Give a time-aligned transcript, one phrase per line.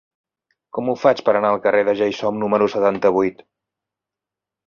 [0.77, 3.47] Com ho faig per anar al carrer de Ja-hi-som número setanta-vuit?